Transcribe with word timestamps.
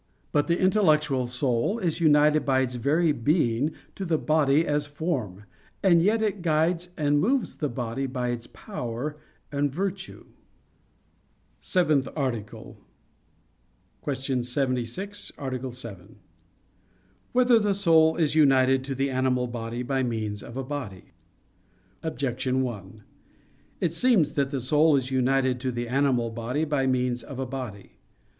But 0.31 0.47
the 0.47 0.59
intellectual 0.59 1.27
soul 1.27 1.77
is 1.77 2.01
united 2.01 2.43
by 2.43 2.61
its 2.61 2.73
very 2.73 3.11
being 3.11 3.73
to 3.93 4.03
the 4.03 4.17
body 4.17 4.65
as 4.65 4.87
a 4.87 4.89
form; 4.89 5.43
and 5.83 6.01
yet 6.01 6.23
it 6.23 6.41
guides 6.41 6.89
and 6.97 7.19
moves 7.21 7.57
the 7.57 7.69
body 7.69 8.07
by 8.07 8.29
its 8.29 8.47
power 8.47 9.15
and 9.51 9.71
virtue._______________________ 9.71 10.23
SEVENTH 11.59 12.07
ARTICLE 12.15 12.79
[I, 14.07 14.13
Q. 14.15 14.41
76, 14.43 15.31
Art. 15.37 15.73
7] 15.75 16.15
Whether 17.31 17.59
the 17.59 17.75
Soul 17.75 18.15
Is 18.15 18.33
United 18.33 18.83
to 18.85 18.95
the 18.95 19.11
Animal 19.11 19.45
Body 19.45 19.83
by 19.83 20.01
Means 20.01 20.41
of 20.41 20.57
a 20.57 20.63
Body? 20.63 21.11
Objection 22.01 22.63
1: 22.63 23.03
It 23.79 23.93
seems 23.93 24.31
that 24.33 24.49
the 24.49 24.61
soul 24.61 24.95
is 24.95 25.11
united 25.11 25.59
to 25.59 25.71
the 25.71 25.87
animal 25.87 26.31
body 26.31 26.65
by 26.65 26.87
means 26.87 27.21
of 27.21 27.37
a 27.37 27.45
body. 27.45 27.99